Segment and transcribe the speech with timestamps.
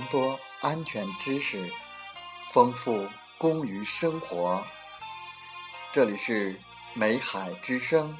[0.00, 1.70] 传播安全知识，
[2.54, 3.06] 丰富
[3.36, 4.64] 工于生活。
[5.92, 6.58] 这里是
[6.94, 8.16] 美海之声，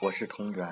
[0.00, 0.66] 我是同源。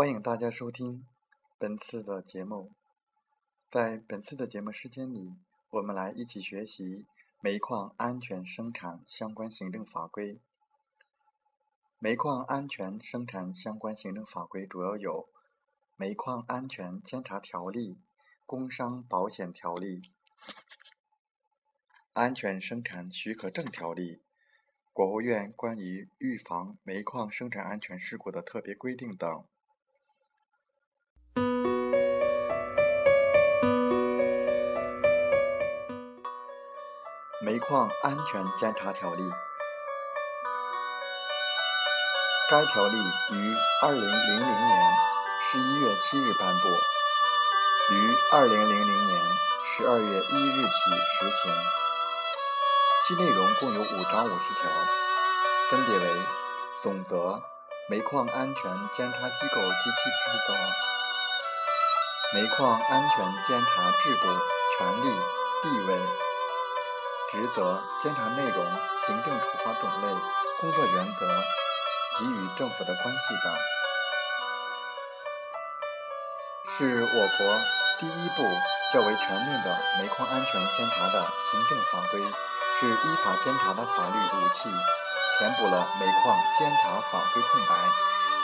[0.00, 1.04] 欢迎大家收听
[1.58, 2.72] 本次的节目。
[3.68, 5.34] 在本次的节目时间里，
[5.68, 7.04] 我们来一起学习
[7.42, 10.40] 煤矿安全生产相关行政法规。
[11.98, 15.24] 煤矿安全生产相关行政法规主要有
[15.98, 17.92] 《煤矿安全监察条例》
[18.46, 20.00] 《工伤保险条例》
[22.14, 24.12] 《安全生产许可证条例》
[24.94, 29.44] 《国务院关于预防煤矿生产安全事故的特别规定》等。
[37.50, 39.28] 煤矿安全监察条例，
[42.48, 42.96] 该条例
[43.32, 44.92] 于二零零零年
[45.42, 46.68] 十一月七日颁布，
[47.92, 49.20] 于二零零零年
[49.66, 51.52] 十二月一日起实行。
[53.08, 54.70] 其内容共有五章五十条，
[55.70, 56.24] 分别为
[56.80, 57.42] 总则、
[57.88, 60.54] 煤矿安全监察机构及其职责、
[62.32, 64.28] 煤矿安全监察制度、
[64.78, 65.08] 权利、
[65.64, 66.29] 地位。
[67.30, 68.66] 职责、监察内容、
[69.06, 70.08] 行政处罚种类、
[70.60, 71.28] 工作原则
[72.18, 73.54] 及与政府的关系等，
[76.76, 77.60] 是我国
[78.00, 78.42] 第一部
[78.92, 82.20] 较为全面的煤矿安全监察的行政法规，
[82.80, 84.68] 是依法监察的法律武器，
[85.38, 87.76] 填补了煤矿监察法规空白，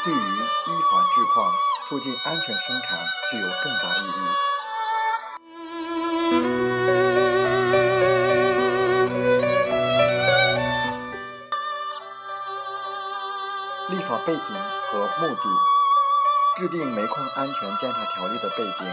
[0.05, 1.53] 对于依法治矿、
[1.89, 3.01] 促进安全生产
[3.33, 4.56] 具有重大意义。
[14.07, 14.55] 法背景
[14.87, 15.43] 和目的：
[16.57, 18.87] 制定煤矿安全监察条例的背景，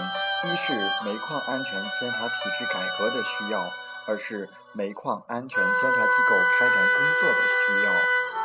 [0.43, 0.73] 一是
[1.05, 3.61] 煤矿安全监察体制改革的需要；
[4.07, 7.93] 二是煤矿安全监察机构开展工作的需要；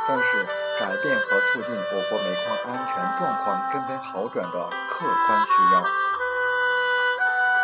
[0.07, 0.45] 三是
[0.79, 5.83] 改变和促进我国煤矿安全状况根本好转的客观需要。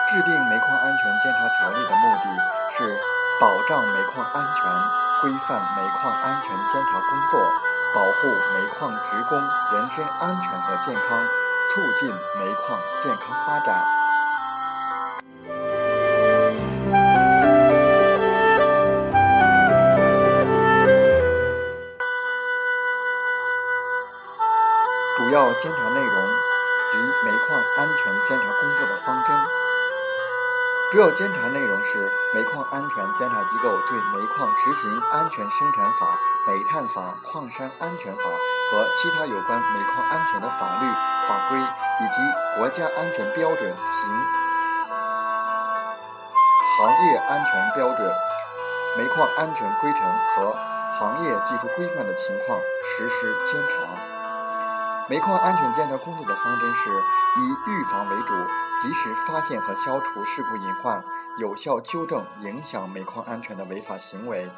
[0.08, 2.30] 制定煤矿安全监察条例的目的
[2.72, 3.00] 是
[3.38, 4.64] 保障煤矿安全，
[5.20, 7.52] 规范煤矿安全监察工作。
[7.94, 11.24] 保护煤矿职工人身安全和健康，
[11.70, 13.84] 促进煤矿健康发展。
[25.16, 26.26] 主要监察内容
[26.90, 29.63] 及煤矿安全监察工作的方针。
[30.94, 36.16] 主要监察内容是煤矿安全监察机构对煤矿执行《安全生产法》
[36.56, 38.22] 《煤炭法》《矿山安全法》
[38.70, 40.86] 和其他有关煤矿安全的法律
[41.26, 42.20] 法规以及
[42.56, 44.08] 国家安全标准、行
[46.78, 48.14] 行业安全标准、
[48.96, 50.06] 煤矿安全规程
[50.36, 50.56] 和
[51.00, 54.13] 行业技术规范的情况实施监察。
[55.06, 58.32] 煤矿安全监察工作的方针是以预防为主，
[58.80, 61.04] 及时发现和消除事故隐患，
[61.36, 64.50] 有效纠正影响煤矿安全的违法行为，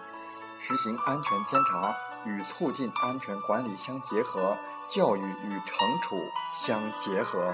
[0.61, 1.93] 实行安全监察
[2.25, 4.56] 与促进安全管理相结合，
[4.87, 6.17] 教育与惩处
[6.53, 7.53] 相结合。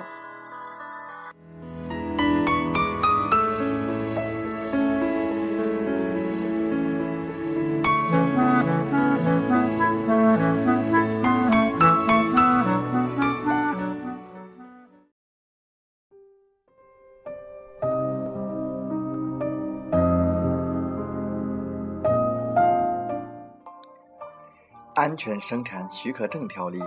[25.03, 26.79] 安全生产许可证条例，《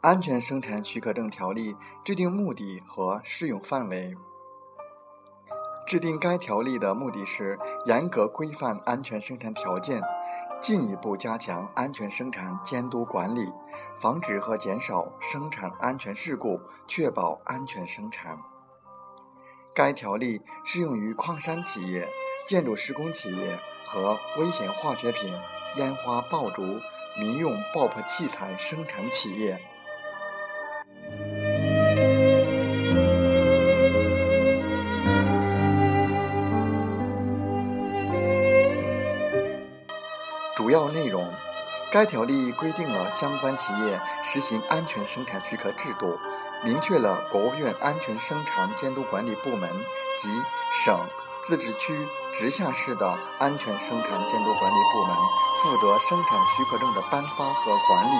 [0.00, 1.74] 安全生产许可证条例》
[2.04, 4.16] 制定目的和适用范围。
[5.88, 10.00] 制定该条例的目的是严格规范安全生产条件，
[10.60, 13.52] 进一步加强安全生产监督管理，
[13.98, 18.38] 防止和减少生产安全事故，确保安全生产。
[19.74, 22.08] 该条例适用于矿山企业、
[22.48, 23.56] 建筑施工企业。
[23.90, 25.32] 和危险化学品、
[25.76, 26.78] 烟花爆竹、
[27.18, 29.58] 民用爆破器材生产企业，
[40.54, 41.32] 主要内容：
[41.90, 46.18] 该条例规定了相关企业实行安全生产许可制度，
[46.62, 49.70] 明确了国务院安全生产监督管理部门
[50.20, 50.28] 及
[50.84, 51.00] 省、
[51.48, 55.16] 自治区、直辖市的安全生产监督管理部门
[55.62, 58.16] 负责生产许可证的颁发和管理。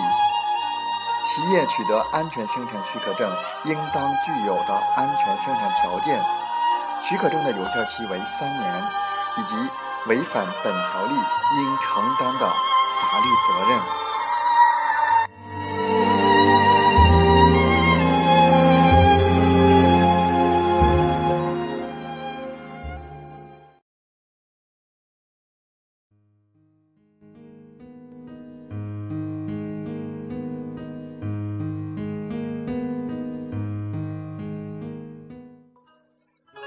[1.27, 3.31] 企业取得安全生产许可证
[3.67, 6.25] 应当具有的安全生产条件，
[7.03, 8.83] 许可证的有效期为三年，
[9.37, 9.55] 以及
[10.07, 13.98] 违反本条例应承担的法律责任。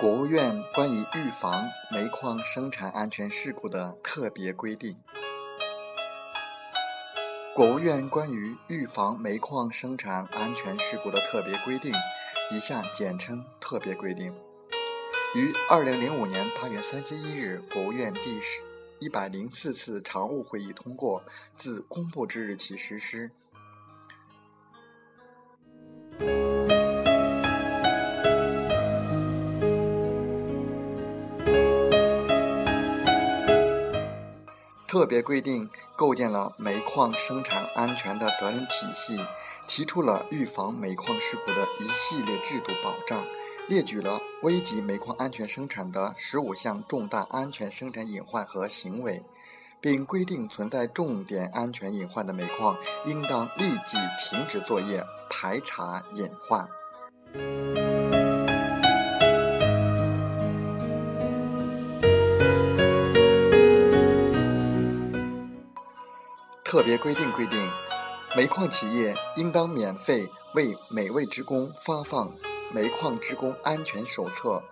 [0.02, 4.98] 国务院关于预防煤矿生产安全事故的特别规定。
[7.54, 11.94] 国务院关于预防煤矿生产安全事故的特别规定
[12.50, 14.34] （以下简称“特别规定”）
[15.38, 18.64] 于二零零五年八月三十一日国务院第十
[18.98, 21.22] 一百零四次常务会议通过，
[21.56, 23.30] 自公布之日起实施。
[34.92, 39.18] 特别规定构建了煤矿生产安全的责任体系，
[39.66, 43.24] 提出了预防煤矿事故的一系列制度保障，
[43.70, 49.24] 列举了危及煤矿安全生产的十五项重大安全生产隐患和行为，
[49.80, 56.68] 并规定存在重点安全隐患的煤矿应当立即停止作业，排查隐患。
[66.72, 67.70] 特别规定规定，
[68.34, 72.34] 煤矿企业应当免费为每位职工发放
[72.72, 74.64] 煤矿职工安全手册。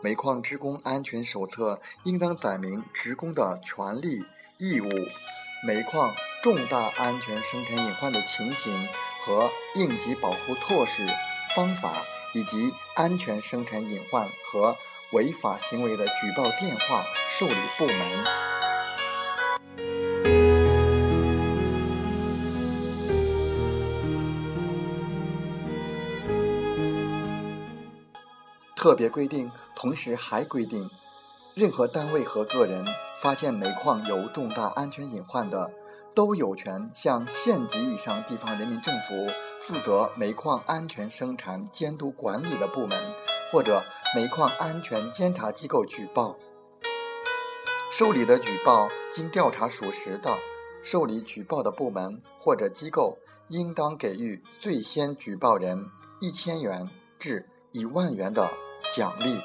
[0.00, 4.24] 煤矿职工安全手册应当载明职工的权利
[4.58, 4.88] 义务、
[5.66, 8.86] 煤矿重大安全生产隐患的情形
[9.26, 11.04] 和应急保护措施、
[11.56, 14.76] 方法，以及安全生产隐患和
[15.10, 18.49] 违法行为的举报电话、受理部门。
[28.80, 30.88] 特别规定同时还规定，
[31.52, 32.82] 任何单位和个人
[33.20, 35.70] 发现煤矿有重大安全隐患的，
[36.14, 39.26] 都有权向县级以上地方人民政府
[39.58, 42.98] 负责煤矿安全生产监督管理的部门
[43.52, 43.82] 或者
[44.16, 46.38] 煤矿安全监察机构举报。
[47.92, 50.34] 受理的举报经调查属实的，
[50.82, 53.18] 受理举报的部门或者机构
[53.48, 56.88] 应当给予最先举报人一千元
[57.18, 58.50] 至一万元的。
[58.94, 59.40] 奖励。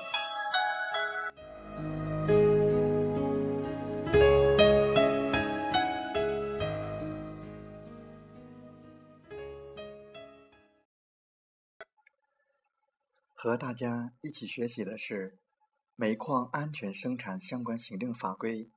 [13.33, 15.37] 和大家一起学习的是
[15.95, 18.71] 煤矿安全生产相关行政法规。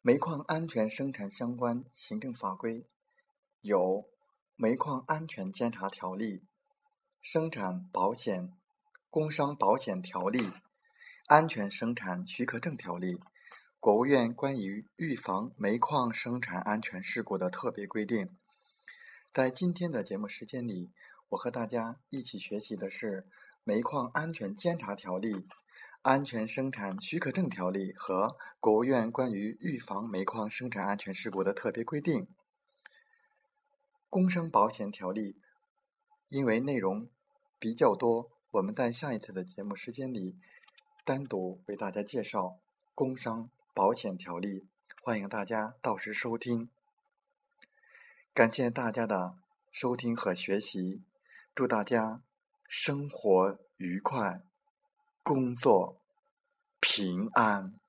[0.00, 2.86] 煤矿安全生产相关行政法规
[3.60, 3.78] 有
[4.56, 6.38] 《煤矿安全监察条例》
[7.20, 8.48] 《生产保险》。
[9.12, 10.40] 工伤保险条例、
[11.26, 13.20] 安全生产许可证条例、
[13.78, 18.34] 国务院关于预防煤矿生产安全事故的特别规定。
[19.30, 20.90] 在今天的节目时间里，
[21.28, 23.28] 我和大家一起学习的是
[23.64, 25.46] 煤矿安全监察条例、
[26.00, 32.28] 安全生产许可证条例和国务院关于预防煤矿生产安全事故的特别规定。
[34.08, 35.36] 工伤保险条例，
[36.30, 37.10] 因为内容
[37.58, 38.30] 比较多。
[38.52, 40.36] 我们在下一次的节目时间里，
[41.06, 42.42] 单独为大家介绍
[42.94, 44.60] 《工伤保险条例》，
[45.02, 46.68] 欢迎大家到时收听。
[48.34, 49.38] 感谢大家的
[49.70, 51.02] 收听和学习，
[51.54, 52.20] 祝大家
[52.68, 54.42] 生活愉快，
[55.22, 55.96] 工作
[56.78, 57.81] 平安。